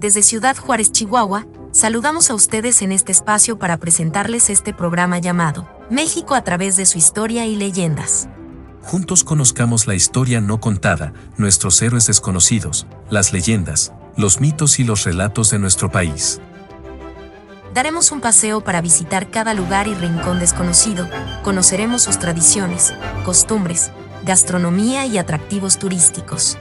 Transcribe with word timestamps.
Desde 0.00 0.22
Ciudad 0.22 0.56
Juárez, 0.58 0.92
Chihuahua, 0.92 1.46
saludamos 1.72 2.28
a 2.28 2.34
ustedes 2.34 2.82
en 2.82 2.92
este 2.92 3.12
espacio 3.12 3.58
para 3.58 3.78
presentarles 3.78 4.50
este 4.50 4.74
programa 4.74 5.18
llamado 5.18 5.66
México 5.88 6.34
a 6.34 6.44
través 6.44 6.76
de 6.76 6.84
su 6.84 6.98
historia 6.98 7.46
y 7.46 7.56
leyendas. 7.56 8.28
Juntos 8.82 9.24
conozcamos 9.24 9.86
la 9.86 9.94
historia 9.94 10.42
no 10.42 10.60
contada, 10.60 11.14
nuestros 11.38 11.80
héroes 11.80 12.06
desconocidos, 12.08 12.86
las 13.08 13.32
leyendas, 13.32 13.94
los 14.18 14.38
mitos 14.38 14.78
y 14.78 14.84
los 14.84 15.04
relatos 15.04 15.50
de 15.50 15.58
nuestro 15.58 15.90
país. 15.90 16.40
Daremos 17.72 18.12
un 18.12 18.20
paseo 18.20 18.62
para 18.62 18.82
visitar 18.82 19.30
cada 19.30 19.54
lugar 19.54 19.88
y 19.88 19.94
rincón 19.94 20.40
desconocido, 20.40 21.08
conoceremos 21.42 22.02
sus 22.02 22.18
tradiciones, 22.18 22.92
costumbres, 23.24 23.90
gastronomía 24.24 25.06
y 25.06 25.16
atractivos 25.16 25.78
turísticos. 25.78 26.58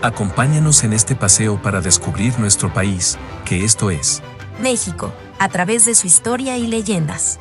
Acompáñanos 0.00 0.84
en 0.84 0.92
este 0.92 1.16
paseo 1.16 1.60
para 1.60 1.80
descubrir 1.80 2.38
nuestro 2.38 2.72
país, 2.72 3.18
que 3.44 3.64
esto 3.64 3.90
es 3.90 4.22
México, 4.62 5.12
a 5.40 5.48
través 5.48 5.86
de 5.86 5.96
su 5.96 6.06
historia 6.06 6.56
y 6.56 6.68
leyendas. 6.68 7.40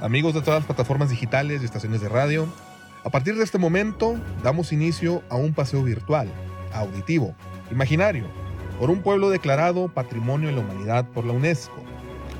Amigos 0.00 0.34
de 0.34 0.42
todas 0.42 0.60
las 0.60 0.66
plataformas 0.66 1.10
digitales 1.10 1.62
y 1.62 1.64
estaciones 1.64 2.00
de 2.00 2.08
radio, 2.08 2.46
a 3.02 3.10
partir 3.10 3.34
de 3.34 3.42
este 3.42 3.58
momento 3.58 4.14
damos 4.44 4.72
inicio 4.72 5.24
a 5.30 5.34
un 5.34 5.52
paseo 5.52 5.82
virtual, 5.82 6.28
auditivo, 6.72 7.34
imaginario, 7.72 8.28
por 8.78 8.90
un 8.90 9.02
pueblo 9.02 9.30
declarado 9.30 9.88
Patrimonio 9.88 10.48
de 10.48 10.54
la 10.54 10.60
Humanidad 10.60 11.08
por 11.08 11.24
la 11.24 11.32
UNESCO, 11.32 11.82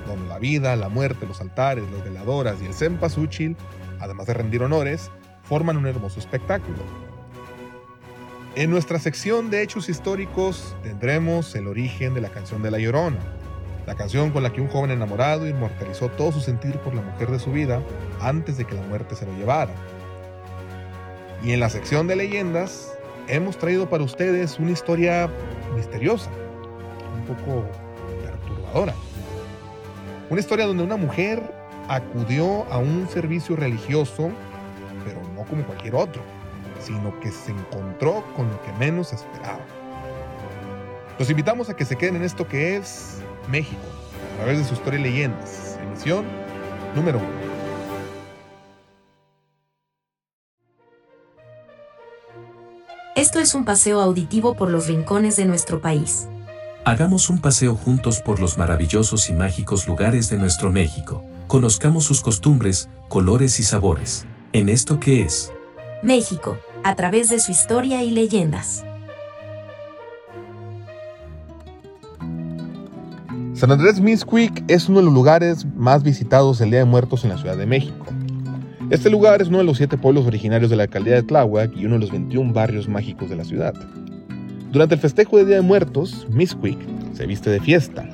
donde 0.07 0.29
la 0.29 0.38
vida, 0.38 0.77
la 0.77 0.91
muerte, 0.91 1.27
los 1.27 1.41
altares, 1.41 1.83
las 1.91 2.05
veladoras 2.05 2.63
y 2.63 2.66
el 2.66 2.75
cempasúchil, 2.75 3.57
además 3.99 4.29
de 4.29 4.35
rendir 4.35 4.63
honores, 4.63 5.11
forman 5.43 5.77
un 5.77 5.88
hermoso 5.88 6.21
espectáculo. 6.21 7.08
En 8.59 8.71
nuestra 8.71 8.98
sección 8.98 9.51
de 9.51 9.62
hechos 9.62 9.89
históricos 9.89 10.75
tendremos 10.83 11.55
el 11.55 11.69
origen 11.69 12.12
de 12.15 12.21
la 12.21 12.29
canción 12.29 12.61
de 12.61 12.73
La 12.73 12.80
Llorona, 12.80 13.21
la 13.87 13.95
canción 13.95 14.32
con 14.32 14.43
la 14.43 14.52
que 14.52 14.60
un 14.60 14.66
joven 14.66 14.91
enamorado 14.91 15.46
inmortalizó 15.46 16.09
todo 16.09 16.32
su 16.32 16.41
sentir 16.41 16.77
por 16.79 16.93
la 16.93 17.02
mujer 17.02 17.30
de 17.30 17.38
su 17.38 17.52
vida 17.52 17.80
antes 18.21 18.59
de 18.59 18.65
que 18.65 18.74
la 18.74 18.82
muerte 18.82 19.15
se 19.15 19.27
lo 19.27 19.32
llevara. 19.35 19.73
Y 21.45 21.52
en 21.52 21.60
la 21.60 21.71
sección 21.71 22.09
de 22.09 22.16
leyendas 22.16 22.99
hemos 23.29 23.57
traído 23.59 23.88
para 23.88 24.02
ustedes 24.02 24.59
una 24.59 24.73
historia 24.73 25.30
misteriosa, 25.77 26.29
un 27.15 27.37
poco 27.37 27.65
perturbadora. 28.25 28.95
Una 30.30 30.41
historia 30.41 30.66
donde 30.66 30.82
una 30.82 30.97
mujer 30.97 31.41
acudió 31.87 32.65
a 32.73 32.79
un 32.79 33.09
servicio 33.09 33.54
religioso, 33.54 34.32
pero 35.04 35.23
no 35.37 35.45
como 35.45 35.63
cualquier 35.63 35.95
otro, 35.95 36.38
sino 36.80 37.18
que 37.21 37.30
se 37.30 37.52
encontró 37.52 38.24
con 38.37 38.51
lo 38.51 38.62
que 38.62 38.73
menos 38.74 39.12
esperaba. 39.12 39.65
Los 41.18 41.29
invitamos 41.30 41.68
a 41.68 41.74
que 41.74 41.85
se 41.85 41.96
queden 41.96 42.16
en 42.16 42.23
esto 42.23 42.46
que 42.46 42.76
es 42.76 43.18
México, 43.51 43.80
a 44.35 44.43
través 44.43 44.59
de 44.59 44.65
su 44.65 44.74
historia 44.74 45.01
y 45.01 45.02
leyendas. 45.02 45.79
Emisión 45.82 46.24
número 46.95 47.18
uno. 47.18 47.48
Esto 53.18 53.40
es 53.40 53.54
un 53.57 53.65
paseo 53.65 54.01
auditivo 54.01 54.54
por 54.54 54.70
los 54.70 54.87
rincones 54.87 55.35
de 55.35 55.45
nuestro 55.45 55.80
país. 55.80 56.29
Hagamos 56.85 57.29
un 57.29 57.40
paseo 57.40 57.74
juntos 57.74 58.20
por 58.20 58.38
los 58.38 58.57
maravillosos 58.57 59.29
y 59.29 59.32
mágicos 59.32 59.88
lugares 59.88 60.30
de 60.30 60.38
nuestro 60.38 60.70
México. 60.70 61.24
Conozcamos 61.48 62.04
sus 62.04 62.20
costumbres, 62.20 62.88
colores 63.09 63.59
y 63.59 63.65
sabores. 63.65 64.25
En 64.53 64.69
esto 64.69 65.00
que 65.00 65.22
es 65.22 65.53
México, 66.03 66.59
a 66.89 66.97
través 66.97 67.28
de 67.28 67.39
su 67.39 67.53
historia 67.53 68.03
y 68.03 68.11
leyendas. 68.11 68.83
San 73.53 73.71
Andrés 73.71 74.00
Mixquic 74.00 74.65
es 74.69 74.89
uno 74.89 75.00
de 75.00 75.05
los 75.05 75.12
lugares 75.12 75.66
más 75.77 76.03
visitados 76.03 76.62
el 76.62 76.71
Día 76.71 76.78
de 76.78 76.84
Muertos 76.87 77.25
en 77.25 77.31
la 77.31 77.37
Ciudad 77.37 77.59
de 77.59 77.66
México. 77.66 78.06
Este 78.88 79.10
lugar 79.10 79.43
es 79.43 79.48
uno 79.48 79.59
de 79.59 79.65
los 79.65 79.77
siete 79.77 79.98
pueblos 79.98 80.25
originarios 80.27 80.71
de 80.71 80.77
la 80.77 80.84
alcaldía 80.84 81.16
de 81.16 81.25
Tláhuac 81.25 81.77
y 81.77 81.84
uno 81.84 81.97
de 81.97 82.00
los 82.00 82.10
21 82.10 82.54
barrios 82.54 82.88
mágicos 82.88 83.28
de 83.28 83.37
la 83.37 83.44
ciudad. 83.44 83.75
Durante 84.72 84.94
el 84.94 85.00
festejo 85.03 85.37
de 85.37 85.44
Día 85.44 85.56
de 85.56 85.62
Muertos, 85.62 86.27
Mixquic 86.31 86.78
se 87.12 87.27
viste 87.27 87.50
de 87.50 87.60
fiesta. 87.60 88.09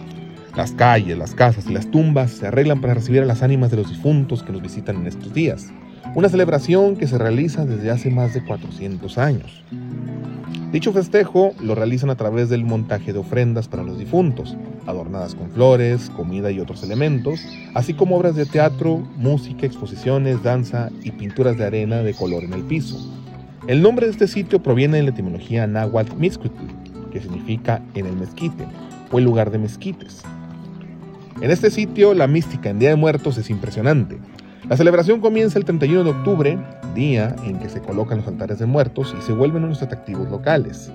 Las 0.57 0.73
calles, 0.73 1.17
las 1.17 1.37
casas 1.37 1.67
y 1.69 1.73
las 1.73 1.89
tumbas 1.93 2.33
se 2.33 2.49
arreglan 2.49 2.81
para 2.81 2.95
recibir 2.95 3.23
a 3.23 3.27
las 3.27 3.45
ánimas 3.45 3.71
de 3.71 3.77
los 3.77 3.89
difuntos 3.89 4.43
que 4.43 4.51
nos 4.51 4.63
visitan 4.63 4.97
en 4.97 5.07
estos 5.07 5.33
días. 5.33 5.69
Una 6.15 6.29
celebración 6.29 6.97
que 6.97 7.09
se 7.09 7.19
realiza 7.19 7.65
desde 7.65 7.91
hace 7.91 8.11
más 8.11 8.35
de 8.35 8.45
400 8.45 9.19
años. 9.19 9.65
Dicho 10.71 10.93
festejo 10.93 11.55
lo 11.61 11.75
realizan 11.75 12.11
a 12.11 12.17
través 12.17 12.49
del 12.49 12.65
montaje 12.65 13.13
de 13.13 13.19
ofrendas 13.19 13.69
para 13.69 13.83
los 13.83 13.99
difuntos, 13.99 14.57
adornadas 14.87 15.35
con 15.35 15.51
flores, 15.51 16.11
comida 16.11 16.51
y 16.51 16.61
otros 16.61 16.83
elementos, 16.83 17.41
así 17.75 17.95
como 17.95 18.17
obras 18.17 18.37
de 18.37 18.47
teatro, 18.47 18.99
música, 19.17 19.67
exposiciones, 19.67 20.43
danza 20.43 20.91
y 21.03 21.11
pinturas 21.11 21.57
de 21.57 21.65
arena 21.65 21.99
de 21.99 22.15
color 22.15 22.45
en 22.45 22.53
el 22.53 22.63
piso. 22.63 22.99
El 23.67 23.83
nombre 23.83 24.07
de 24.07 24.13
este 24.13 24.29
sitio 24.29 24.63
proviene 24.63 24.99
de 24.99 25.05
la 25.05 25.11
etimología 25.11 25.67
náhuatl 25.67 26.17
Mixcuitl, 26.17 26.65
que 27.11 27.21
significa 27.21 27.83
en 27.95 28.07
el 28.07 28.17
mezquite 28.17 28.67
o 29.11 29.19
el 29.19 29.25
lugar 29.25 29.51
de 29.51 29.59
mezquites. 29.59 30.23
En 31.41 31.51
este 31.51 31.71
sitio 31.71 32.15
la 32.15 32.27
mística 32.27 32.71
en 32.71 32.79
Día 32.79 32.91
de 32.91 32.97
Muertos 32.97 33.39
es 33.39 33.51
impresionante. 33.51 34.19
La 34.69 34.79
celebración 34.79 35.21
comienza 35.21 35.59
el 35.59 35.67
31 35.67 36.05
de 36.05 36.11
octubre, 36.11 36.59
día 36.95 37.37
en 37.45 37.59
que 37.59 37.69
se 37.69 37.83
colocan 37.83 38.19
los 38.19 38.29
altares 38.29 38.59
de 38.59 38.65
muertos 38.65 39.15
y 39.19 39.21
se 39.21 39.33
vuelven 39.33 39.65
unos 39.65 39.83
atractivos 39.83 40.31
locales. 40.31 40.91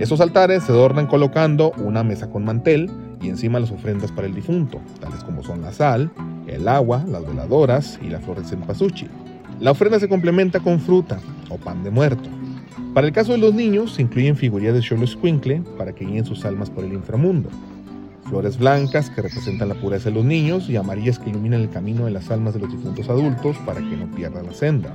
Estos 0.00 0.20
altares 0.20 0.64
se 0.64 0.72
adornan 0.72 1.06
colocando 1.06 1.70
una 1.76 2.02
mesa 2.02 2.28
con 2.28 2.44
mantel 2.44 2.90
y 3.22 3.28
encima 3.28 3.60
las 3.60 3.70
ofrendas 3.70 4.10
para 4.10 4.26
el 4.26 4.34
difunto, 4.34 4.80
tales 5.00 5.22
como 5.22 5.44
son 5.44 5.62
la 5.62 5.72
sal, 5.72 6.10
el 6.48 6.66
agua, 6.66 7.04
las 7.06 7.24
veladoras 7.24 8.00
y 8.02 8.08
la 8.08 8.18
flor 8.18 8.42
de 8.42 8.48
cempasúchil. 8.48 9.10
La 9.60 9.70
ofrenda 9.70 10.00
se 10.00 10.08
complementa 10.08 10.58
con 10.58 10.80
fruta 10.80 11.20
o 11.50 11.56
pan 11.56 11.84
de 11.84 11.90
muerto. 11.90 12.28
Para 12.94 13.06
el 13.06 13.12
caso 13.12 13.30
de 13.30 13.38
los 13.38 13.54
niños, 13.54 13.94
se 13.94 14.02
incluyen 14.02 14.34
figurillas 14.34 14.74
de 14.74 14.80
Cholo 14.80 15.06
Squinkle 15.06 15.62
para 15.76 15.92
que 15.92 16.04
guíen 16.04 16.24
sus 16.24 16.44
almas 16.44 16.68
por 16.68 16.82
el 16.82 16.92
inframundo 16.92 17.48
flores 18.28 18.58
blancas 18.58 19.10
que 19.10 19.22
representan 19.22 19.68
la 19.68 19.74
pureza 19.74 20.10
de 20.10 20.14
los 20.14 20.24
niños 20.24 20.68
y 20.68 20.76
amarillas 20.76 21.18
que 21.18 21.30
iluminan 21.30 21.60
el 21.60 21.70
camino 21.70 22.04
de 22.04 22.10
las 22.10 22.30
almas 22.30 22.54
de 22.54 22.60
los 22.60 22.70
difuntos 22.70 23.08
adultos 23.08 23.56
para 23.64 23.80
que 23.80 23.96
no 23.96 24.06
pierdan 24.14 24.46
la 24.46 24.52
senda. 24.52 24.94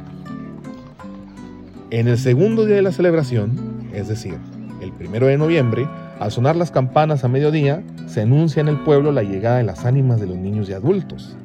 En 1.90 2.08
el 2.08 2.18
segundo 2.18 2.66
día 2.66 2.78
de 2.78 2.82
la 2.82 2.92
celebración, 2.92 3.52
es 3.94 4.08
decir, 4.08 4.38
el 4.82 4.92
primero 4.92 5.28
de 5.28 5.38
noviembre, 5.38 5.88
al 6.20 6.32
sonar 6.32 6.56
las 6.56 6.72
campanas 6.72 7.24
a 7.24 7.28
mediodía, 7.28 7.84
se 8.08 8.22
anuncia 8.22 8.62
en 8.62 8.68
el 8.68 8.78
pueblo 8.80 9.12
la 9.12 9.24
llegada 9.24 9.58
de 9.58 9.64
las 9.64 9.86
ánimas 9.86 10.20
de 10.20 10.28
los 10.28 10.38
niños 10.38 10.70
y 10.70 10.74
adultos. 10.74 11.36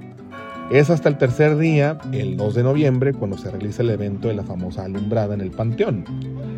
Es 0.71 0.91
hasta 0.91 1.09
el 1.09 1.17
tercer 1.17 1.57
día, 1.57 1.99
el 2.13 2.37
2 2.37 2.55
de 2.55 2.63
noviembre, 2.63 3.15
cuando 3.15 3.39
se 3.39 3.51
realiza 3.51 3.83
el 3.83 3.91
evento 3.91 4.29
de 4.29 4.35
la 4.35 4.43
famosa 4.43 4.85
alumbrada 4.85 5.35
en 5.35 5.41
el 5.41 5.51
Panteón, 5.51 6.05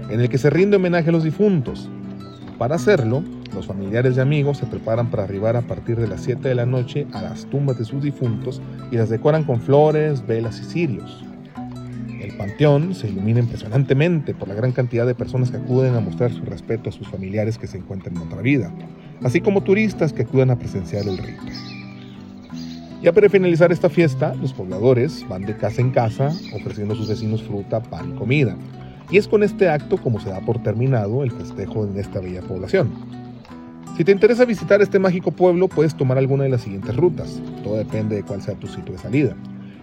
en 0.09 0.21
el 0.21 0.29
que 0.29 0.39
se 0.39 0.51
rinde 0.51 0.77
homenaje 0.77 1.11
a 1.11 1.13
los 1.13 1.23
difuntos. 1.23 1.89
Para 2.59 2.75
hacerlo, 2.75 3.23
los 3.55 3.67
familiares 3.67 4.17
y 4.17 4.21
amigos 4.21 4.59
se 4.59 4.67
preparan 4.67 5.11
para 5.11 5.25
arribar 5.25 5.57
a 5.57 5.63
partir 5.63 5.97
de 5.97 6.09
las 6.09 6.23
7 6.23 6.49
de 6.49 6.55
la 6.55 6.67
noche 6.67 7.07
a 7.13 7.23
las 7.23 7.47
tumbas 7.47 7.79
de 7.79 7.85
sus 7.85 8.03
difuntos 8.03 8.61
y 8.91 8.97
las 8.97 9.09
decoran 9.09 9.45
con 9.45 9.61
flores, 9.61 10.27
velas 10.27 10.61
y 10.61 10.65
cirios. 10.65 11.25
El 12.21 12.37
panteón 12.37 12.95
se 12.95 13.09
ilumina 13.09 13.41
impresionantemente 13.41 14.35
por 14.35 14.49
la 14.49 14.55
gran 14.55 14.73
cantidad 14.73 15.07
de 15.07 15.15
personas 15.15 15.51
que 15.51 15.57
acuden 15.57 15.95
a 15.95 16.01
mostrar 16.01 16.33
su 16.33 16.45
respeto 16.45 16.91
a 16.91 16.93
sus 16.93 17.09
familiares 17.09 17.57
que 17.59 17.67
se 17.67 17.79
encuentran 17.79 18.17
en 18.17 18.23
otra 18.23 18.43
vida, 18.43 18.73
así 19.23 19.41
como 19.41 19.63
turistas 19.63 20.13
que 20.13 20.23
acuden 20.23 20.51
a 20.51 20.59
presenciar 20.59 21.09
el 21.09 21.19
rito. 21.19 21.43
Ya 23.03 23.13
para 23.13 23.31
finalizar 23.31 23.73
esta 23.73 23.89
fiesta, 23.89 24.35
los 24.35 24.53
pobladores 24.53 25.27
van 25.27 25.47
de 25.47 25.57
casa 25.57 25.81
en 25.81 25.91
casa 25.91 26.33
ofreciendo 26.55 26.93
a 26.93 26.97
sus 26.99 27.09
vecinos 27.09 27.43
fruta, 27.43 27.81
pan 27.81 28.11
y 28.11 28.19
comida. 28.19 28.55
Y 29.11 29.17
es 29.17 29.27
con 29.27 29.43
este 29.43 29.71
acto 29.71 29.97
como 29.97 30.21
se 30.21 30.29
da 30.29 30.41
por 30.41 30.63
terminado 30.63 31.25
el 31.25 31.31
festejo 31.31 31.85
en 31.85 31.97
esta 31.97 32.21
bella 32.21 32.43
población. 32.43 32.93
Si 34.01 34.05
te 34.05 34.13
interesa 34.13 34.47
visitar 34.47 34.81
este 34.81 34.99
mágico 34.99 35.31
pueblo, 35.31 35.69
puedes 35.69 35.95
tomar 35.95 36.17
alguna 36.17 36.45
de 36.45 36.49
las 36.49 36.63
siguientes 36.63 36.97
rutas. 36.97 37.39
Todo 37.63 37.77
depende 37.77 38.17
de 38.17 38.23
cuál 38.23 38.41
sea 38.41 38.55
tu 38.55 38.67
sitio 38.67 38.95
de 38.95 38.99
salida. 38.99 39.37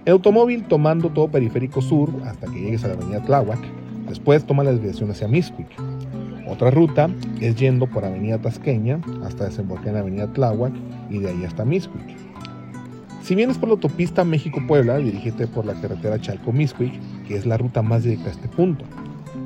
En 0.06 0.14
automóvil, 0.14 0.64
tomando 0.64 1.12
todo 1.12 1.28
periférico 1.28 1.84
sur 1.84 2.10
hasta 2.26 2.48
que 2.48 2.60
llegues 2.60 2.84
a 2.84 2.88
la 2.88 2.94
avenida 2.96 3.24
Tláhuac. 3.24 3.60
Después 4.10 4.44
toma 4.44 4.64
la 4.64 4.72
desviación 4.72 5.12
hacia 5.12 5.28
Mixquic. 5.28 5.68
Otra 6.48 6.72
ruta 6.72 7.12
es 7.42 7.58
yendo 7.58 7.86
por 7.86 8.06
avenida 8.06 8.42
Tasqueña 8.42 9.02
hasta 9.24 9.46
desembocar 9.46 9.90
en 9.90 9.94
la 9.94 10.00
avenida 10.00 10.34
Tláhuac 10.34 10.74
y 11.12 11.20
de 11.20 11.30
ahí 11.30 11.46
hasta 11.46 11.64
Mixquic. 11.64 12.18
Si 13.22 13.36
vienes 13.36 13.60
por 13.60 13.70
la 13.70 13.74
autopista 13.74 14.24
México-Puebla, 14.24 14.98
dirígete 14.98 15.46
por 15.46 15.64
la 15.64 15.76
carretera 15.76 16.20
Chalco-Mixquic, 16.20 17.28
que 17.28 17.36
es 17.36 17.46
la 17.46 17.58
ruta 17.58 17.84
más 17.84 18.02
directa 18.02 18.30
a 18.30 18.32
este 18.32 18.48
punto. 18.48 18.84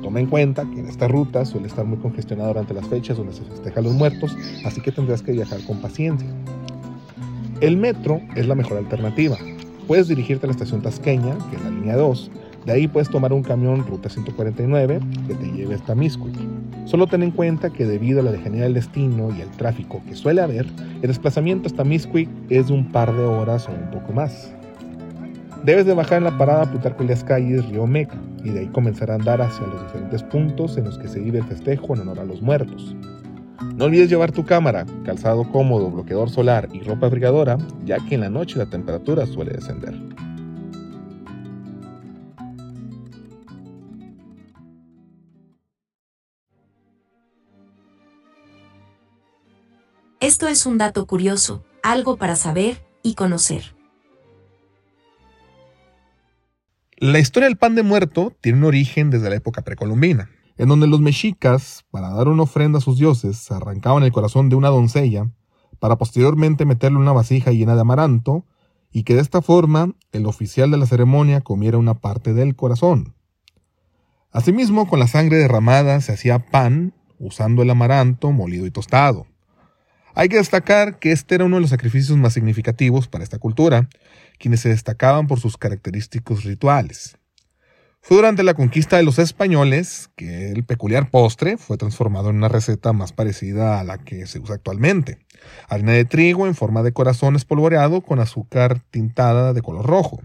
Toma 0.00 0.20
en 0.20 0.26
cuenta 0.26 0.64
que 0.64 0.80
en 0.80 0.86
esta 0.86 1.08
ruta 1.08 1.44
suele 1.44 1.66
estar 1.66 1.84
muy 1.84 1.98
congestionada 1.98 2.48
durante 2.48 2.74
las 2.74 2.86
fechas 2.86 3.16
donde 3.16 3.32
se 3.32 3.44
festejan 3.44 3.84
los 3.84 3.92
muertos, 3.92 4.36
así 4.64 4.80
que 4.80 4.92
tendrás 4.92 5.22
que 5.22 5.32
viajar 5.32 5.60
con 5.66 5.80
paciencia. 5.80 6.28
El 7.60 7.76
metro 7.76 8.20
es 8.34 8.48
la 8.48 8.54
mejor 8.54 8.78
alternativa. 8.78 9.36
Puedes 9.86 10.08
dirigirte 10.08 10.46
a 10.46 10.48
la 10.48 10.52
estación 10.52 10.82
Tasqueña, 10.82 11.36
que 11.50 11.56
es 11.56 11.62
la 11.62 11.70
línea 11.70 11.96
2. 11.96 12.30
De 12.66 12.72
ahí 12.72 12.88
puedes 12.88 13.10
tomar 13.10 13.32
un 13.32 13.42
camión 13.42 13.84
ruta 13.86 14.08
149 14.08 15.00
que 15.26 15.34
te 15.34 15.46
lleve 15.52 15.74
hasta 15.74 15.94
Miscuic. 15.94 16.36
Solo 16.86 17.06
ten 17.06 17.22
en 17.22 17.32
cuenta 17.32 17.70
que 17.70 17.86
debido 17.86 18.20
a 18.20 18.22
la 18.22 18.32
lejanía 18.32 18.62
del 18.62 18.74
destino 18.74 19.30
y 19.36 19.40
el 19.40 19.50
tráfico 19.50 20.00
que 20.08 20.14
suele 20.14 20.40
haber, 20.40 20.66
el 21.02 21.08
desplazamiento 21.08 21.68
hasta 21.68 21.84
Misquick 21.84 22.28
es 22.50 22.68
de 22.68 22.72
un 22.72 22.90
par 22.90 23.12
de 23.14 23.24
horas 23.24 23.68
o 23.68 23.72
un 23.72 23.90
poco 23.90 24.12
más. 24.12 24.52
Debes 25.64 25.86
de 25.86 25.94
bajar 25.94 26.18
en 26.18 26.24
la 26.24 26.36
parada 26.36 26.68
Plutarco 26.68 27.04
las 27.04 27.22
Calles, 27.22 27.64
Río 27.68 27.86
Meca, 27.86 28.20
y 28.42 28.50
de 28.50 28.60
ahí 28.60 28.66
comenzar 28.66 29.12
a 29.12 29.14
andar 29.14 29.40
hacia 29.40 29.64
los 29.68 29.80
diferentes 29.80 30.20
puntos 30.24 30.76
en 30.76 30.84
los 30.84 30.98
que 30.98 31.06
se 31.06 31.20
vive 31.20 31.38
el 31.38 31.44
festejo 31.44 31.94
en 31.94 32.00
honor 32.00 32.18
a 32.18 32.24
los 32.24 32.42
muertos. 32.42 32.96
No 33.76 33.84
olvides 33.84 34.10
llevar 34.10 34.32
tu 34.32 34.44
cámara, 34.44 34.84
calzado 35.04 35.48
cómodo, 35.52 35.88
bloqueador 35.88 36.30
solar 36.30 36.68
y 36.72 36.80
ropa 36.80 37.06
abrigadora, 37.06 37.58
ya 37.84 37.98
que 38.08 38.16
en 38.16 38.22
la 38.22 38.28
noche 38.28 38.58
la 38.58 38.66
temperatura 38.66 39.24
suele 39.24 39.52
descender. 39.52 39.94
Esto 50.18 50.48
es 50.48 50.66
un 50.66 50.78
dato 50.78 51.06
curioso, 51.06 51.62
algo 51.84 52.16
para 52.16 52.34
saber 52.34 52.78
y 53.04 53.14
conocer. 53.14 53.74
La 57.02 57.18
historia 57.18 57.48
del 57.48 57.58
pan 57.58 57.74
de 57.74 57.82
muerto 57.82 58.32
tiene 58.40 58.58
un 58.58 58.64
origen 58.64 59.10
desde 59.10 59.28
la 59.28 59.34
época 59.34 59.62
precolombina, 59.62 60.30
en 60.56 60.68
donde 60.68 60.86
los 60.86 61.00
mexicas, 61.00 61.84
para 61.90 62.10
dar 62.10 62.28
una 62.28 62.44
ofrenda 62.44 62.78
a 62.78 62.80
sus 62.80 62.96
dioses, 62.96 63.50
arrancaban 63.50 64.04
el 64.04 64.12
corazón 64.12 64.48
de 64.48 64.54
una 64.54 64.68
doncella, 64.68 65.28
para 65.80 65.98
posteriormente 65.98 66.64
meterle 66.64 66.98
una 66.98 67.10
vasija 67.10 67.50
llena 67.50 67.74
de 67.74 67.80
amaranto, 67.80 68.46
y 68.92 69.02
que 69.02 69.16
de 69.16 69.20
esta 69.20 69.42
forma 69.42 69.96
el 70.12 70.26
oficial 70.26 70.70
de 70.70 70.76
la 70.76 70.86
ceremonia 70.86 71.40
comiera 71.40 71.76
una 71.76 71.94
parte 71.94 72.34
del 72.34 72.54
corazón. 72.54 73.16
Asimismo, 74.30 74.86
con 74.86 75.00
la 75.00 75.08
sangre 75.08 75.38
derramada 75.38 76.00
se 76.02 76.12
hacía 76.12 76.50
pan, 76.52 76.94
usando 77.18 77.62
el 77.62 77.70
amaranto 77.70 78.30
molido 78.30 78.64
y 78.64 78.70
tostado. 78.70 79.26
Hay 80.14 80.28
que 80.28 80.36
destacar 80.36 81.00
que 81.00 81.10
este 81.10 81.34
era 81.34 81.46
uno 81.46 81.56
de 81.56 81.62
los 81.62 81.70
sacrificios 81.70 82.16
más 82.16 82.32
significativos 82.32 83.08
para 83.08 83.24
esta 83.24 83.40
cultura, 83.40 83.88
quienes 84.42 84.60
se 84.60 84.68
destacaban 84.68 85.28
por 85.28 85.40
sus 85.40 85.56
característicos 85.56 86.42
rituales. 86.42 87.16
Fue 88.00 88.16
durante 88.16 88.42
la 88.42 88.54
conquista 88.54 88.96
de 88.96 89.04
los 89.04 89.20
españoles 89.20 90.10
que 90.16 90.50
el 90.50 90.64
peculiar 90.64 91.10
postre 91.10 91.56
fue 91.56 91.76
transformado 91.76 92.30
en 92.30 92.36
una 92.36 92.48
receta 92.48 92.92
más 92.92 93.12
parecida 93.12 93.78
a 93.78 93.84
la 93.84 93.98
que 93.98 94.26
se 94.26 94.40
usa 94.40 94.56
actualmente. 94.56 95.24
Harina 95.68 95.92
de 95.92 96.04
trigo 96.04 96.48
en 96.48 96.56
forma 96.56 96.82
de 96.82 96.92
corazón 96.92 97.36
espolvoreado 97.36 98.00
con 98.00 98.18
azúcar 98.18 98.80
tintada 98.90 99.52
de 99.52 99.62
color 99.62 99.86
rojo. 99.86 100.20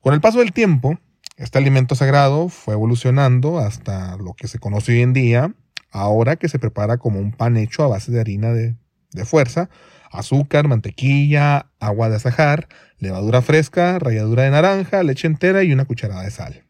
Con 0.00 0.12
el 0.12 0.20
paso 0.20 0.40
del 0.40 0.52
tiempo, 0.52 0.98
este 1.38 1.56
alimento 1.56 1.94
sagrado 1.94 2.50
fue 2.50 2.74
evolucionando 2.74 3.58
hasta 3.58 4.18
lo 4.18 4.34
que 4.34 4.46
se 4.46 4.58
conoce 4.58 4.92
hoy 4.92 5.00
en 5.00 5.14
día 5.14 5.54
ahora 5.90 6.36
que 6.36 6.48
se 6.48 6.58
prepara 6.58 6.98
como 6.98 7.18
un 7.18 7.32
pan 7.32 7.56
hecho 7.56 7.82
a 7.82 7.88
base 7.88 8.12
de 8.12 8.20
harina 8.20 8.52
de, 8.52 8.76
fuerza, 9.24 9.68
azúcar, 10.10 10.68
mantequilla, 10.68 11.70
agua 11.78 12.08
de 12.08 12.16
azahar, 12.16 12.68
levadura 12.98 13.42
fresca, 13.42 13.98
ralladura 13.98 14.44
de 14.44 14.50
naranja, 14.50 15.02
leche 15.02 15.26
entera 15.26 15.62
y 15.62 15.72
una 15.72 15.84
cucharada 15.84 16.22
de 16.22 16.30
sal. 16.30 16.64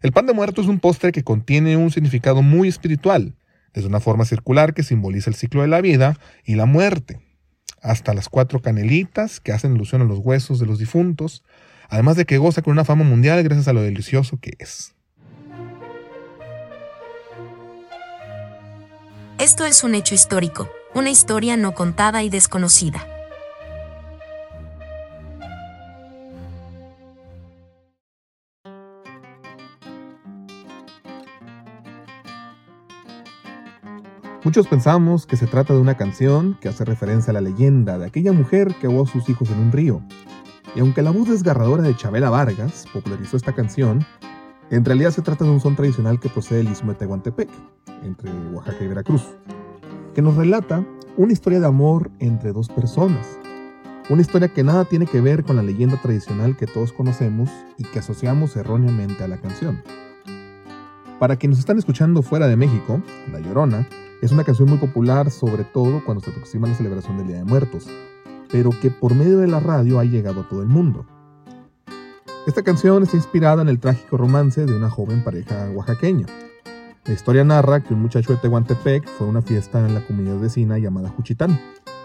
El 0.00 0.12
pan 0.12 0.26
de 0.26 0.32
muerto 0.34 0.60
es 0.60 0.68
un 0.68 0.80
postre 0.80 1.12
que 1.12 1.24
contiene 1.24 1.76
un 1.76 1.90
significado 1.90 2.42
muy 2.42 2.68
espiritual, 2.68 3.34
desde 3.72 3.88
una 3.88 4.00
forma 4.00 4.24
circular 4.24 4.74
que 4.74 4.82
simboliza 4.82 5.30
el 5.30 5.36
ciclo 5.36 5.62
de 5.62 5.68
la 5.68 5.80
vida 5.80 6.18
y 6.44 6.54
la 6.54 6.66
muerte, 6.66 7.20
hasta 7.82 8.14
las 8.14 8.28
cuatro 8.28 8.60
canelitas 8.60 9.40
que 9.40 9.52
hacen 9.52 9.74
alusión 9.74 10.02
a 10.02 10.04
los 10.04 10.18
huesos 10.18 10.58
de 10.58 10.66
los 10.66 10.78
difuntos, 10.78 11.42
además 11.88 12.16
de 12.16 12.24
que 12.24 12.38
goza 12.38 12.62
con 12.62 12.72
una 12.72 12.84
fama 12.84 13.04
mundial 13.04 13.42
gracias 13.42 13.68
a 13.68 13.72
lo 13.72 13.82
delicioso 13.82 14.38
que 14.40 14.54
es. 14.58 14.94
Esto 19.38 19.66
es 19.66 19.82
un 19.82 19.94
hecho 19.94 20.14
histórico, 20.14 20.70
una 20.94 21.10
historia 21.10 21.56
no 21.56 21.74
contada 21.74 22.22
y 22.22 22.30
desconocida. 22.30 23.04
Muchos 34.44 34.68
pensamos 34.68 35.26
que 35.26 35.36
se 35.36 35.46
trata 35.46 35.72
de 35.72 35.80
una 35.80 35.96
canción 35.96 36.58
que 36.60 36.68
hace 36.68 36.84
referencia 36.84 37.30
a 37.30 37.34
la 37.34 37.40
leyenda 37.40 37.98
de 37.98 38.06
aquella 38.06 38.32
mujer 38.32 38.74
que 38.74 38.86
ahogó 38.86 39.04
a 39.04 39.06
sus 39.06 39.28
hijos 39.28 39.50
en 39.50 39.58
un 39.58 39.72
río. 39.72 40.02
Y 40.76 40.80
aunque 40.80 41.02
la 41.02 41.10
voz 41.10 41.28
desgarradora 41.28 41.82
de 41.82 41.96
Chabela 41.96 42.30
Vargas 42.30 42.84
popularizó 42.92 43.36
esta 43.36 43.54
canción, 43.54 44.04
en 44.70 44.84
realidad 44.84 45.10
se 45.10 45.22
trata 45.22 45.44
de 45.44 45.50
un 45.50 45.60
son 45.60 45.76
tradicional 45.76 46.20
que 46.20 46.28
procede 46.28 46.58
del 46.58 46.72
istmo 46.72 46.92
de 46.92 46.98
Tehuantepec, 46.98 47.48
entre 48.02 48.30
Oaxaca 48.52 48.84
y 48.84 48.88
Veracruz, 48.88 49.22
que 50.14 50.22
nos 50.22 50.36
relata 50.36 50.84
una 51.16 51.32
historia 51.32 51.60
de 51.60 51.66
amor 51.66 52.10
entre 52.20 52.52
dos 52.52 52.68
personas. 52.68 53.38
Una 54.08 54.22
historia 54.22 54.48
que 54.48 54.62
nada 54.62 54.84
tiene 54.84 55.06
que 55.06 55.20
ver 55.20 55.44
con 55.44 55.56
la 55.56 55.62
leyenda 55.62 56.00
tradicional 56.00 56.56
que 56.56 56.66
todos 56.66 56.92
conocemos 56.92 57.50
y 57.78 57.84
que 57.84 57.98
asociamos 57.98 58.56
erróneamente 58.56 59.24
a 59.24 59.28
la 59.28 59.38
canción. 59.38 59.82
Para 61.18 61.36
quienes 61.36 61.58
están 61.58 61.78
escuchando 61.78 62.22
fuera 62.22 62.46
de 62.46 62.56
México, 62.56 63.00
La 63.32 63.40
Llorona 63.40 63.88
es 64.22 64.30
una 64.30 64.44
canción 64.44 64.68
muy 64.68 64.78
popular 64.78 65.30
sobre 65.30 65.64
todo 65.64 66.04
cuando 66.04 66.22
se 66.22 66.30
aproxima 66.30 66.68
la 66.68 66.74
celebración 66.74 67.18
del 67.18 67.28
Día 67.28 67.36
de 67.38 67.44
Muertos, 67.44 67.88
pero 68.50 68.70
que 68.80 68.90
por 68.90 69.14
medio 69.14 69.38
de 69.38 69.48
la 69.48 69.60
radio 69.60 69.98
ha 69.98 70.04
llegado 70.04 70.42
a 70.42 70.48
todo 70.48 70.62
el 70.62 70.68
mundo. 70.68 71.06
Esta 72.46 72.62
canción 72.62 73.02
está 73.02 73.16
inspirada 73.16 73.62
en 73.62 73.68
el 73.68 73.80
trágico 73.80 74.18
romance 74.18 74.66
de 74.66 74.76
una 74.76 74.90
joven 74.90 75.24
pareja 75.24 75.70
oaxaqueña, 75.74 76.26
la 77.06 77.12
historia 77.12 77.44
narra 77.44 77.80
que 77.80 77.92
un 77.92 78.00
muchacho 78.00 78.32
de 78.32 78.38
Tehuantepec 78.38 79.06
fue 79.06 79.26
a 79.26 79.30
una 79.30 79.42
fiesta 79.42 79.78
en 79.78 79.94
la 79.94 80.00
comunidad 80.00 80.38
vecina 80.38 80.78
llamada 80.78 81.10
Juchitán, 81.10 81.58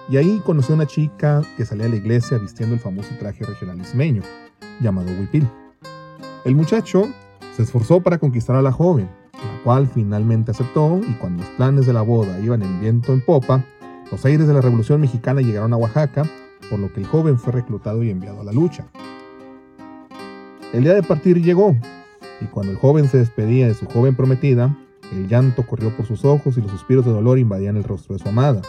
y 0.09 0.17
ahí 0.17 0.41
conoció 0.45 0.73
a 0.73 0.77
una 0.77 0.87
chica 0.87 1.41
que 1.55 1.65
salía 1.65 1.85
a 1.85 1.89
la 1.89 1.95
iglesia 1.95 2.37
vistiendo 2.37 2.75
el 2.75 2.81
famoso 2.81 3.09
traje 3.17 3.45
regional 3.45 3.79
ismeño, 3.79 4.23
llamado 4.81 5.09
huipil. 5.11 5.47
El 6.43 6.55
muchacho 6.55 7.07
se 7.55 7.63
esforzó 7.63 8.01
para 8.01 8.17
conquistar 8.17 8.57
a 8.57 8.61
la 8.61 8.73
joven, 8.73 9.09
la 9.33 9.63
cual 9.63 9.87
finalmente 9.87 10.51
aceptó, 10.51 10.99
y 10.99 11.13
cuando 11.13 11.43
los 11.43 11.51
planes 11.53 11.85
de 11.85 11.93
la 11.93 12.01
boda 12.01 12.37
iban 12.39 12.61
en 12.61 12.81
viento 12.81 13.13
en 13.13 13.21
popa, 13.21 13.63
los 14.11 14.25
aires 14.25 14.47
de 14.47 14.53
la 14.53 14.61
Revolución 14.61 14.99
Mexicana 14.99 15.39
llegaron 15.41 15.71
a 15.71 15.77
Oaxaca, 15.77 16.23
por 16.69 16.79
lo 16.79 16.91
que 16.91 16.99
el 16.99 17.07
joven 17.07 17.39
fue 17.39 17.53
reclutado 17.53 18.03
y 18.03 18.09
enviado 18.09 18.41
a 18.41 18.43
la 18.43 18.51
lucha. 18.51 18.85
El 20.73 20.83
día 20.83 20.93
de 20.93 21.03
partir 21.03 21.41
llegó, 21.41 21.73
y 22.41 22.45
cuando 22.45 22.73
el 22.73 22.77
joven 22.77 23.07
se 23.07 23.17
despedía 23.17 23.67
de 23.67 23.73
su 23.73 23.85
joven 23.85 24.15
prometida, 24.15 24.75
el 25.11 25.27
llanto 25.27 25.65
corrió 25.65 25.95
por 25.95 26.05
sus 26.05 26.25
ojos 26.25 26.57
y 26.57 26.61
los 26.61 26.71
suspiros 26.71 27.05
de 27.05 27.11
dolor 27.11 27.39
invadían 27.39 27.77
el 27.77 27.83
rostro 27.83 28.15
de 28.15 28.21
su 28.21 28.29
amada. 28.29 28.61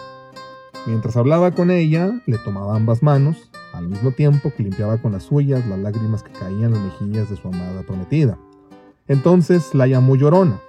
Mientras 0.86 1.16
hablaba 1.16 1.50
con 1.50 1.70
ella, 1.70 2.20
le 2.26 2.38
tomaba 2.38 2.74
ambas 2.74 3.02
manos, 3.02 3.50
al 3.74 3.88
mismo 3.88 4.12
tiempo 4.12 4.52
que 4.56 4.62
limpiaba 4.62 4.98
con 4.98 5.12
las 5.12 5.24
suyas 5.24 5.66
las 5.66 5.78
lágrimas 5.78 6.22
que 6.22 6.32
caían 6.32 6.74
en 6.74 6.84
las 6.84 7.00
mejillas 7.00 7.30
de 7.30 7.36
su 7.36 7.48
amada 7.48 7.82
prometida. 7.82 8.38
Entonces 9.06 9.74
la 9.74 9.86
llamó 9.86 10.16
llorona, 10.16 10.60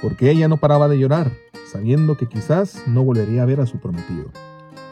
porque 0.00 0.30
ella 0.30 0.48
no 0.48 0.56
paraba 0.56 0.88
de 0.88 0.98
llorar, 0.98 1.30
sabiendo 1.70 2.16
que 2.16 2.26
quizás 2.26 2.82
no 2.86 3.04
volvería 3.04 3.42
a 3.42 3.46
ver 3.46 3.60
a 3.60 3.66
su 3.66 3.78
prometido. 3.78 4.26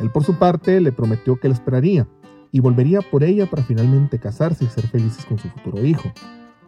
Él 0.00 0.10
por 0.10 0.24
su 0.24 0.34
parte 0.34 0.80
le 0.80 0.92
prometió 0.92 1.38
que 1.40 1.48
la 1.48 1.54
esperaría, 1.54 2.06
y 2.52 2.60
volvería 2.60 3.00
por 3.00 3.22
ella 3.22 3.46
para 3.46 3.62
finalmente 3.62 4.18
casarse 4.18 4.64
y 4.64 4.68
ser 4.68 4.86
felices 4.86 5.24
con 5.24 5.38
su 5.38 5.48
futuro 5.48 5.84
hijo, 5.84 6.10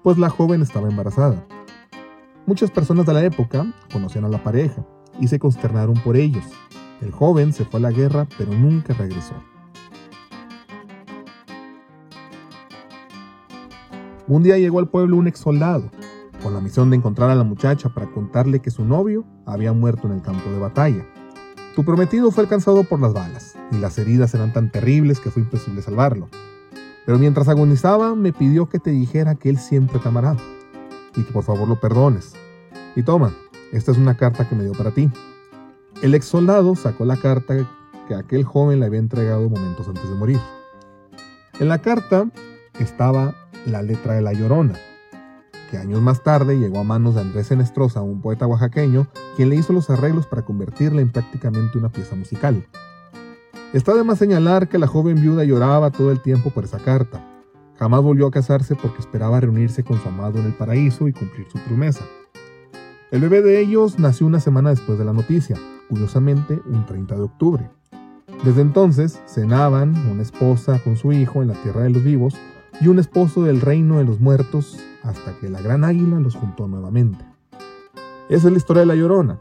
pues 0.02 0.18
la 0.18 0.30
joven 0.30 0.62
estaba 0.62 0.88
embarazada. 0.88 1.44
Muchas 2.44 2.72
personas 2.72 3.06
de 3.06 3.12
la 3.12 3.24
época 3.24 3.72
conocían 3.92 4.24
a 4.24 4.28
la 4.28 4.42
pareja 4.42 4.84
y 5.20 5.28
se 5.28 5.38
consternaron 5.38 5.94
por 6.02 6.16
ellos. 6.16 6.44
El 7.00 7.12
joven 7.12 7.52
se 7.52 7.64
fue 7.64 7.78
a 7.78 7.84
la 7.84 7.92
guerra 7.92 8.26
pero 8.36 8.52
nunca 8.52 8.94
regresó. 8.94 9.34
Un 14.26 14.42
día 14.42 14.58
llegó 14.58 14.80
al 14.80 14.88
pueblo 14.88 15.18
un 15.18 15.28
ex 15.28 15.38
soldado, 15.38 15.88
con 16.42 16.52
la 16.52 16.60
misión 16.60 16.90
de 16.90 16.96
encontrar 16.96 17.30
a 17.30 17.36
la 17.36 17.44
muchacha 17.44 17.90
para 17.90 18.10
contarle 18.10 18.58
que 18.58 18.72
su 18.72 18.84
novio 18.84 19.24
había 19.46 19.72
muerto 19.72 20.08
en 20.08 20.14
el 20.14 20.22
campo 20.22 20.50
de 20.50 20.58
batalla. 20.58 21.06
Tu 21.76 21.84
prometido 21.84 22.32
fue 22.32 22.42
alcanzado 22.42 22.82
por 22.82 23.00
las 23.00 23.12
balas, 23.12 23.56
y 23.70 23.78
las 23.78 23.98
heridas 23.98 24.34
eran 24.34 24.52
tan 24.52 24.72
terribles 24.72 25.20
que 25.20 25.30
fue 25.30 25.42
imposible 25.42 25.80
salvarlo. 25.80 26.28
Pero 27.06 27.18
mientras 27.18 27.48
agonizaba, 27.48 28.16
me 28.16 28.32
pidió 28.32 28.68
que 28.68 28.80
te 28.80 28.90
dijera 28.90 29.36
que 29.36 29.48
él 29.48 29.58
siempre 29.58 29.98
te 29.98 30.08
amará 30.08 30.36
y 31.16 31.22
que 31.22 31.32
por 31.32 31.44
favor 31.44 31.68
lo 31.68 31.80
perdones. 31.80 32.34
Y 32.96 33.02
toma, 33.02 33.32
esta 33.72 33.92
es 33.92 33.98
una 33.98 34.16
carta 34.16 34.48
que 34.48 34.54
me 34.54 34.64
dio 34.64 34.72
para 34.72 34.90
ti. 34.90 35.10
El 36.02 36.14
ex 36.14 36.26
soldado 36.26 36.74
sacó 36.74 37.04
la 37.04 37.16
carta 37.16 37.54
que 38.08 38.14
aquel 38.14 38.44
joven 38.44 38.80
le 38.80 38.86
había 38.86 38.98
entregado 38.98 39.48
momentos 39.48 39.88
antes 39.88 40.08
de 40.08 40.14
morir. 40.14 40.40
En 41.58 41.68
la 41.68 41.78
carta 41.78 42.26
estaba 42.78 43.34
la 43.66 43.82
letra 43.82 44.14
de 44.14 44.22
la 44.22 44.32
llorona, 44.32 44.74
que 45.70 45.78
años 45.78 46.02
más 46.02 46.22
tarde 46.22 46.58
llegó 46.58 46.80
a 46.80 46.84
manos 46.84 47.14
de 47.14 47.20
Andrés 47.20 47.50
Enestrosa, 47.50 48.02
un 48.02 48.20
poeta 48.20 48.46
oaxaqueño, 48.46 49.06
quien 49.36 49.48
le 49.48 49.56
hizo 49.56 49.72
los 49.72 49.88
arreglos 49.90 50.26
para 50.26 50.42
convertirla 50.42 51.00
en 51.00 51.10
prácticamente 51.10 51.78
una 51.78 51.88
pieza 51.88 52.16
musical. 52.16 52.66
Está 53.72 53.94
de 53.94 54.04
más 54.04 54.18
señalar 54.18 54.68
que 54.68 54.78
la 54.78 54.86
joven 54.86 55.22
viuda 55.22 55.44
lloraba 55.44 55.90
todo 55.90 56.10
el 56.10 56.20
tiempo 56.20 56.50
por 56.50 56.64
esa 56.64 56.78
carta, 56.78 57.24
Jamás 57.82 58.00
volvió 58.00 58.28
a 58.28 58.30
casarse 58.30 58.76
porque 58.76 59.00
esperaba 59.00 59.40
reunirse 59.40 59.82
con 59.82 60.00
su 60.00 60.08
amado 60.08 60.38
en 60.38 60.46
el 60.46 60.52
paraíso 60.52 61.08
y 61.08 61.12
cumplir 61.12 61.48
su 61.50 61.58
promesa. 61.58 62.04
El 63.10 63.22
bebé 63.22 63.42
de 63.42 63.60
ellos 63.60 63.98
nació 63.98 64.28
una 64.28 64.38
semana 64.38 64.70
después 64.70 65.00
de 65.00 65.04
la 65.04 65.12
noticia, 65.12 65.56
curiosamente 65.88 66.60
un 66.64 66.86
30 66.86 67.16
de 67.16 67.22
octubre. 67.22 67.70
Desde 68.44 68.60
entonces 68.60 69.20
cenaban 69.26 69.96
una 70.08 70.22
esposa 70.22 70.78
con 70.84 70.96
su 70.96 71.12
hijo 71.12 71.42
en 71.42 71.48
la 71.48 71.54
tierra 71.54 71.82
de 71.82 71.90
los 71.90 72.04
vivos 72.04 72.36
y 72.80 72.86
un 72.86 73.00
esposo 73.00 73.42
del 73.42 73.60
reino 73.60 73.98
de 73.98 74.04
los 74.04 74.20
muertos 74.20 74.78
hasta 75.02 75.36
que 75.40 75.48
la 75.48 75.60
gran 75.60 75.82
águila 75.82 76.20
los 76.20 76.36
juntó 76.36 76.68
nuevamente. 76.68 77.24
Esa 78.28 78.46
es 78.46 78.52
la 78.52 78.58
historia 78.58 78.82
de 78.82 78.86
La 78.86 78.94
Llorona, 78.94 79.40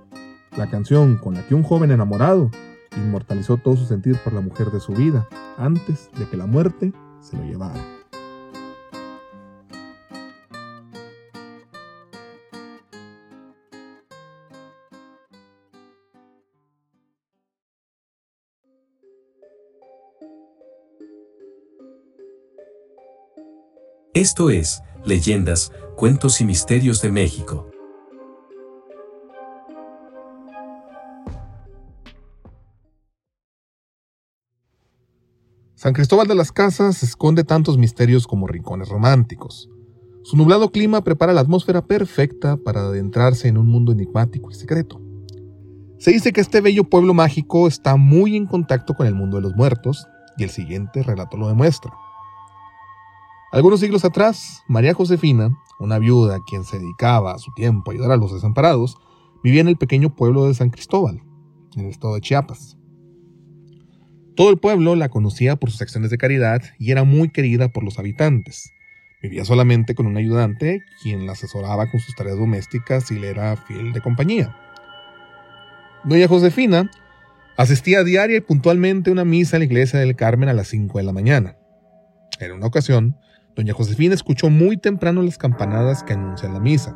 la 0.57 0.67
canción 0.67 1.17
con 1.17 1.36
la 1.36 1.48
que 1.48 1.53
un 1.53 1.62
joven 1.62 1.91
enamorado 1.91 2.50
inmortalizó 2.98 3.57
todo 3.57 3.77
su 3.77 3.86
sentir 3.86 4.17
por 4.24 4.33
la 4.33 4.41
mujer 4.41 4.71
de 4.71 4.79
su 4.79 4.93
vida 4.93 5.27
antes 5.60 6.10
de 6.17 6.27
que 6.27 6.38
la 6.38 6.48
muerte 6.48 6.91
se 7.19 7.38
lo 7.38 7.43
llevara. 7.43 8.00
Esto 24.13 24.50
es, 24.50 24.84
Leyendas, 25.06 25.72
Cuentos 25.96 26.41
y 26.41 26.46
Misterios 26.46 27.01
de 27.01 27.13
México. 27.13 27.72
San 35.75 35.94
Cristóbal 35.94 36.27
de 36.27 36.36
las 36.36 36.51
Casas 36.51 37.03
esconde 37.03 37.46
tantos 37.46 37.77
misterios 37.77 38.27
como 38.27 38.48
rincones 38.48 38.89
románticos. 38.89 39.70
Su 40.24 40.36
nublado 40.36 40.74
clima 40.74 41.06
prepara 41.06 41.32
la 41.32 41.39
atmósfera 41.39 41.82
perfecta 41.82 42.58
para 42.58 42.82
adentrarse 42.82 43.48
en 43.48 43.58
un 43.58 43.68
mundo 43.68 43.94
enigmático 43.94 44.51
y 44.51 44.56
secreto. 44.56 45.00
Se 46.00 46.12
dice 46.12 46.34
que 46.34 46.41
este 46.41 46.60
bello 46.60 46.84
pueblo 46.84 47.13
mágico 47.13 47.65
está 47.65 47.96
muy 47.96 48.36
en 48.36 48.46
contacto 48.46 48.94
con 48.94 49.08
el 49.08 49.15
mundo 49.15 49.38
de 49.38 49.44
los 49.44 49.56
muertos, 49.56 50.06
y 50.38 50.44
el 50.44 50.50
siguiente 50.50 51.01
relato 51.01 51.38
lo 51.38 51.48
demuestra. 51.48 51.94
Algunos 53.51 53.81
siglos 53.81 54.05
atrás, 54.05 54.63
María 54.70 54.93
Josefina, 54.93 55.51
una 55.77 56.00
viuda 56.00 56.39
quien 56.48 56.63
se 56.63 56.79
dedicaba 56.79 57.34
a 57.34 57.38
su 57.38 57.51
tiempo 57.51 57.91
a 57.91 57.93
ayudar 57.93 58.12
a 58.12 58.15
los 58.15 58.34
desamparados, 58.34 58.96
vivía 59.43 59.60
en 59.60 59.67
el 59.67 59.75
pequeño 59.75 60.15
pueblo 60.15 60.46
de 60.46 60.53
San 60.53 60.70
Cristóbal, 60.70 61.22
en 61.75 61.84
el 61.84 61.89
estado 61.89 62.15
de 62.15 62.22
Chiapas. 62.22 62.77
Todo 64.38 64.51
el 64.51 64.58
pueblo 64.58 64.96
la 64.96 65.10
conocía 65.10 65.58
por 65.58 65.70
sus 65.70 65.81
acciones 65.81 66.12
de 66.12 66.17
caridad 66.17 66.62
y 66.79 66.91
era 66.91 67.03
muy 67.03 67.27
querida 67.27 67.67
por 67.67 67.84
los 67.84 68.00
habitantes. 68.00 68.72
Vivía 69.22 69.43
solamente 69.43 69.96
con 69.96 70.08
un 70.08 70.15
ayudante, 70.15 70.81
quien 71.03 71.25
la 71.25 71.34
asesoraba 71.34 71.91
con 71.91 72.00
sus 72.00 72.15
tareas 72.15 72.38
domésticas 72.38 73.12
y 73.12 73.20
le 73.20 73.31
era 73.31 73.58
fiel 73.58 73.91
de 73.91 74.00
compañía. 74.00 74.55
Doña 76.05 76.29
Josefina 76.29 76.89
asistía 77.58 78.05
diaria 78.05 78.38
y 78.38 78.41
puntualmente 78.41 79.10
a 79.10 79.13
una 79.13 79.25
misa 79.25 79.58
en 79.58 79.62
la 79.62 79.65
iglesia 79.65 80.00
del 80.00 80.15
Carmen 80.15 80.48
a 80.48 80.53
las 80.53 80.70
5 80.70 81.00
de 81.00 81.03
la 81.03 81.12
mañana. 81.12 81.58
En 82.39 82.53
una 82.53 82.65
ocasión, 82.65 83.17
Doña 83.55 83.74
Josefina 83.74 84.13
escuchó 84.13 84.50
muy 84.50 84.77
temprano 84.77 85.22
las 85.22 85.38
campanadas 85.38 86.03
que 86.03 86.13
anuncian 86.13 86.53
la 86.53 86.60
misa. 86.60 86.96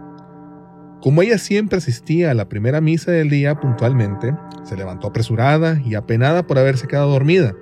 Como 1.01 1.21
ella 1.21 1.37
siempre 1.37 1.77
asistía 1.77 2.31
a 2.31 2.33
la 2.33 2.47
primera 2.47 2.81
misa 2.81 3.11
del 3.11 3.29
día 3.29 3.59
puntualmente, 3.59 4.33
se 4.63 4.77
levantó 4.77 5.07
apresurada 5.07 5.79
y 5.85 5.95
apenada 5.95 6.47
por 6.47 6.57
haberse 6.57 6.87
quedado 6.87 7.11
dormida. 7.11 7.53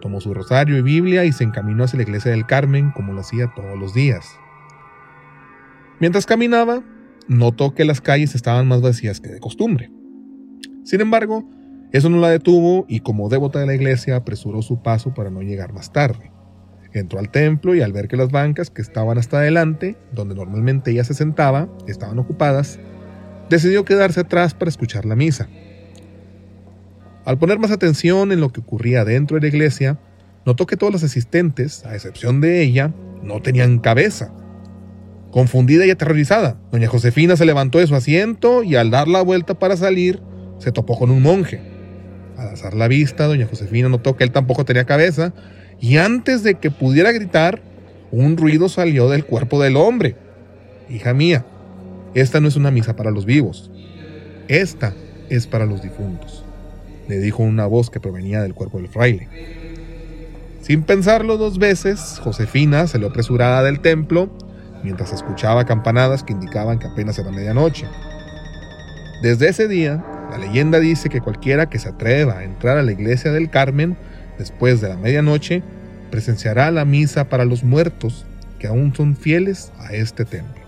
Tomó 0.00 0.20
su 0.20 0.32
rosario 0.32 0.76
y 0.78 0.82
Biblia 0.82 1.24
y 1.24 1.32
se 1.32 1.44
encaminó 1.44 1.84
hacia 1.84 1.98
la 1.98 2.04
iglesia 2.04 2.30
del 2.30 2.46
Carmen 2.46 2.92
como 2.92 3.12
lo 3.12 3.20
hacía 3.20 3.52
todos 3.54 3.78
los 3.78 3.92
días. 3.92 4.26
Mientras 6.00 6.24
caminaba, 6.24 6.82
notó 7.28 7.74
que 7.74 7.84
las 7.84 8.00
calles 8.00 8.34
estaban 8.34 8.66
más 8.66 8.80
vacías 8.80 9.20
que 9.20 9.28
de 9.28 9.40
costumbre. 9.40 9.90
Sin 10.84 11.00
embargo, 11.00 11.44
eso 11.92 12.08
no 12.08 12.18
la 12.18 12.30
detuvo 12.30 12.86
y 12.88 13.00
como 13.00 13.28
devota 13.28 13.60
de 13.60 13.66
la 13.66 13.74
iglesia 13.74 14.16
apresuró 14.16 14.62
su 14.62 14.82
paso 14.82 15.12
para 15.12 15.30
no 15.30 15.42
llegar 15.42 15.72
más 15.72 15.92
tarde. 15.92 16.31
Entró 16.94 17.18
al 17.18 17.30
templo 17.30 17.74
y 17.74 17.80
al 17.80 17.92
ver 17.92 18.08
que 18.08 18.16
las 18.16 18.30
bancas 18.30 18.68
que 18.70 18.82
estaban 18.82 19.16
hasta 19.16 19.38
adelante, 19.38 19.96
donde 20.12 20.34
normalmente 20.34 20.90
ella 20.90 21.04
se 21.04 21.14
sentaba, 21.14 21.68
estaban 21.86 22.18
ocupadas, 22.18 22.78
decidió 23.48 23.84
quedarse 23.84 24.20
atrás 24.20 24.52
para 24.52 24.68
escuchar 24.68 25.06
la 25.06 25.16
misa. 25.16 25.48
Al 27.24 27.38
poner 27.38 27.58
más 27.58 27.70
atención 27.70 28.32
en 28.32 28.40
lo 28.40 28.52
que 28.52 28.60
ocurría 28.60 29.04
dentro 29.04 29.36
de 29.36 29.42
la 29.42 29.48
iglesia, 29.48 29.98
notó 30.44 30.66
que 30.66 30.76
todos 30.76 30.92
los 30.92 31.04
asistentes, 31.04 31.86
a 31.86 31.94
excepción 31.94 32.40
de 32.40 32.62
ella, 32.62 32.92
no 33.22 33.40
tenían 33.40 33.78
cabeza. 33.78 34.32
Confundida 35.30 35.86
y 35.86 35.90
aterrorizada, 35.90 36.58
doña 36.72 36.88
Josefina 36.88 37.36
se 37.36 37.46
levantó 37.46 37.78
de 37.78 37.86
su 37.86 37.94
asiento 37.94 38.62
y 38.62 38.76
al 38.76 38.90
dar 38.90 39.08
la 39.08 39.22
vuelta 39.22 39.54
para 39.58 39.78
salir, 39.78 40.20
se 40.58 40.72
topó 40.72 40.98
con 40.98 41.10
un 41.10 41.22
monje. 41.22 41.60
Al 42.36 42.48
alzar 42.48 42.74
la 42.74 42.88
vista, 42.88 43.24
doña 43.26 43.46
Josefina 43.46 43.88
notó 43.88 44.16
que 44.16 44.24
él 44.24 44.32
tampoco 44.32 44.64
tenía 44.64 44.84
cabeza 44.84 45.32
y 45.82 45.96
antes 45.96 46.44
de 46.44 46.54
que 46.54 46.70
pudiera 46.70 47.10
gritar, 47.10 47.60
un 48.12 48.36
ruido 48.36 48.68
salió 48.68 49.10
del 49.10 49.24
cuerpo 49.24 49.60
del 49.60 49.76
hombre. 49.76 50.14
Hija 50.88 51.12
mía, 51.12 51.44
esta 52.14 52.40
no 52.40 52.46
es 52.46 52.54
una 52.54 52.70
misa 52.70 52.94
para 52.94 53.10
los 53.10 53.26
vivos, 53.26 53.72
esta 54.46 54.94
es 55.28 55.48
para 55.48 55.66
los 55.66 55.82
difuntos, 55.82 56.44
le 57.08 57.18
dijo 57.18 57.42
una 57.42 57.66
voz 57.66 57.90
que 57.90 57.98
provenía 57.98 58.40
del 58.42 58.54
cuerpo 58.54 58.78
del 58.78 58.88
fraile. 58.88 59.28
Sin 60.60 60.84
pensarlo 60.84 61.36
dos 61.36 61.58
veces, 61.58 62.20
Josefina 62.22 62.86
salió 62.86 63.08
apresurada 63.08 63.64
del 63.64 63.80
templo 63.80 64.30
mientras 64.84 65.12
escuchaba 65.12 65.64
campanadas 65.64 66.22
que 66.22 66.32
indicaban 66.32 66.78
que 66.78 66.86
apenas 66.86 67.18
era 67.18 67.32
medianoche. 67.32 67.86
Desde 69.20 69.48
ese 69.48 69.66
día, 69.66 70.04
la 70.30 70.38
leyenda 70.38 70.78
dice 70.78 71.08
que 71.08 71.20
cualquiera 71.20 71.68
que 71.68 71.80
se 71.80 71.88
atreva 71.88 72.38
a 72.38 72.44
entrar 72.44 72.78
a 72.78 72.82
la 72.82 72.92
iglesia 72.92 73.32
del 73.32 73.50
Carmen 73.50 73.96
después 74.42 74.80
de 74.80 74.88
la 74.88 74.96
medianoche, 74.96 75.62
presenciará 76.10 76.70
la 76.72 76.84
misa 76.84 77.28
para 77.28 77.44
los 77.44 77.62
muertos 77.62 78.26
que 78.58 78.66
aún 78.66 78.92
son 78.94 79.16
fieles 79.16 79.72
a 79.78 79.92
este 79.92 80.24
templo. 80.24 80.60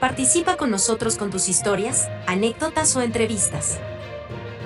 Participa 0.00 0.56
con 0.56 0.70
nosotros 0.70 1.16
con 1.16 1.30
tus 1.30 1.48
historias, 1.48 2.08
anécdotas 2.26 2.94
o 2.96 3.02
entrevistas. 3.02 3.78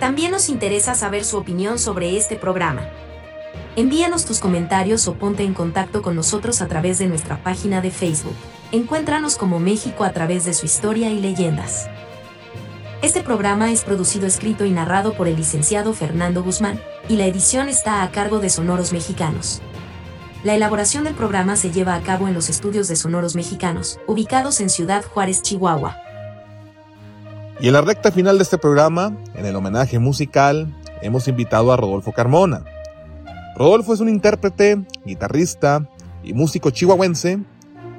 También 0.01 0.31
nos 0.31 0.49
interesa 0.49 0.95
saber 0.95 1.25
su 1.25 1.37
opinión 1.37 1.79
sobre 1.79 2.17
este 2.17 2.37
programa. 2.37 2.89
Envíanos 3.77 4.25
tus 4.25 4.41
comentarios 4.41 5.07
o 5.09 5.15
ponte 5.15 5.45
en 5.45 5.55
contacto 5.55 6.03
con 6.03 6.17
nosotros 6.17 6.63
a 6.63 6.69
través 6.69 6.99
de 6.99 7.07
nuestra 7.07 7.43
página 7.43 7.81
de 7.81 7.91
Facebook. 7.91 8.35
Encuéntranos 8.71 9.39
como 9.39 9.61
México 9.61 10.05
a 10.05 10.13
través 10.13 10.45
de 10.45 10.53
su 10.53 10.67
historia 10.67 11.09
y 11.09 11.19
leyendas. 11.21 11.89
Este 13.01 13.23
programa 13.23 13.73
es 13.73 13.83
producido, 13.83 14.27
escrito 14.27 14.67
y 14.67 14.71
narrado 14.71 15.15
por 15.15 15.27
el 15.27 15.37
licenciado 15.37 15.95
Fernando 15.95 16.43
Guzmán, 16.43 16.79
y 17.09 17.17
la 17.17 17.25
edición 17.25 17.71
está 17.71 18.03
a 18.03 18.11
cargo 18.11 18.41
de 18.41 18.51
Sonoros 18.51 18.93
Mexicanos. 18.93 19.63
La 20.45 20.55
elaboración 20.55 21.05
del 21.05 21.15
programa 21.15 21.57
se 21.57 21.71
lleva 21.71 21.95
a 21.95 22.03
cabo 22.03 22.29
en 22.29 22.35
los 22.35 22.51
estudios 22.51 22.89
de 22.89 22.97
Sonoros 22.97 23.37
Mexicanos, 23.37 24.01
ubicados 24.07 24.61
en 24.61 24.69
Ciudad 24.69 25.03
Juárez, 25.03 25.41
Chihuahua. 25.41 25.97
Y 27.61 27.69
en 27.69 27.73
la 27.73 27.81
recta 27.81 28.13
final 28.13 28.37
de 28.37 28.43
este 28.43 28.59
programa, 28.59 29.17
en 29.35 29.47
el 29.47 29.57
homenaje 29.57 29.99
musical, 29.99 30.77
hemos 31.01 31.27
invitado 31.27 31.73
a 31.73 31.79
Rodolfo 31.79 32.13
Carmona. 32.13 32.65
Rodolfo 33.57 33.95
es 33.95 34.01
un 34.01 34.11
intérprete, 34.11 34.85
guitarrista 35.07 35.89
y 36.23 36.35
músico 36.35 36.69
chihuahuense 36.71 37.41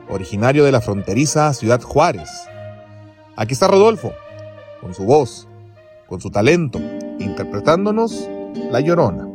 originario 0.09 0.65
de 0.65 0.71
la 0.71 0.81
fronteriza 0.81 1.53
ciudad 1.53 1.81
Juárez. 1.81 2.29
Aquí 3.35 3.53
está 3.53 3.67
Rodolfo, 3.67 4.11
con 4.81 4.93
su 4.93 5.05
voz, 5.05 5.47
con 6.07 6.19
su 6.19 6.31
talento, 6.31 6.79
interpretándonos 7.19 8.27
La 8.71 8.81
Llorona. 8.81 9.28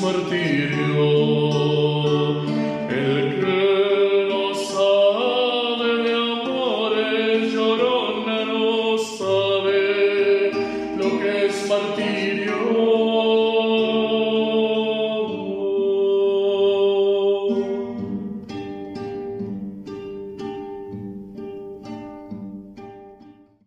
Martirio. 0.00 1.77